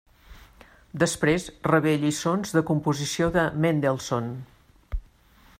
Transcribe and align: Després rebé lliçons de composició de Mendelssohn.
Després 1.03 1.45
rebé 1.67 1.93
lliçons 2.05 2.57
de 2.57 2.65
composició 2.73 3.31
de 3.39 3.47
Mendelssohn. 3.67 4.37